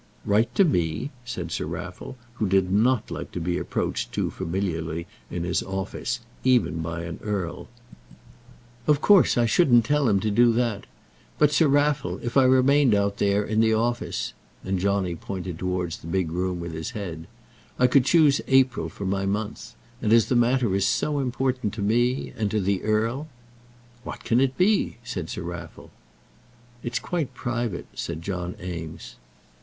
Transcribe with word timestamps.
"Write 0.25 0.55
to 0.55 0.63
me," 0.65 1.11
said 1.25 1.51
Sir 1.51 1.67
Raffle, 1.67 2.17
who 2.41 2.49
did 2.49 2.71
not 2.71 3.11
like 3.11 3.31
to 3.33 3.39
be 3.39 3.59
approached 3.59 4.11
too 4.11 4.31
familiarly 4.31 5.05
in 5.29 5.43
his 5.43 5.61
office, 5.61 6.21
even 6.43 6.79
by 6.81 7.03
an 7.03 7.19
earl. 7.21 7.67
"Of 8.87 8.99
course 8.99 9.37
I 9.37 9.45
shouldn't 9.45 9.85
tell 9.85 10.09
him 10.09 10.19
to 10.21 10.31
do 10.31 10.51
that. 10.53 10.87
But, 11.37 11.51
Sir 11.51 11.67
Raffle, 11.67 12.19
if 12.23 12.35
I 12.35 12.45
remained 12.45 12.95
out 12.95 13.17
there, 13.17 13.43
in 13.45 13.59
the 13.59 13.75
office," 13.75 14.33
and 14.63 14.79
Johnny 14.79 15.13
pointed 15.13 15.59
towards 15.59 15.97
the 15.97 16.07
big 16.07 16.31
room 16.31 16.59
with 16.59 16.71
his 16.73 16.97
head, 16.97 17.27
"I 17.77 17.85
could 17.85 18.03
choose 18.05 18.41
April 18.47 18.89
for 18.89 19.05
my 19.05 19.27
month. 19.27 19.75
And 20.01 20.11
as 20.11 20.29
the 20.29 20.35
matter 20.35 20.73
is 20.73 20.87
so 20.87 21.19
important 21.19 21.75
to 21.75 21.81
me, 21.83 22.33
and 22.35 22.49
to 22.49 22.59
the 22.59 22.81
earl" 22.81 23.27
"What 24.03 24.23
can 24.23 24.39
it 24.39 24.57
be?" 24.57 24.97
said 25.03 25.29
Sir 25.29 25.43
Raffle. 25.43 25.91
"It's 26.81 26.97
quite 26.97 27.35
private," 27.35 27.85
said 27.93 28.23
John 28.23 28.55
Eames. 28.59 29.17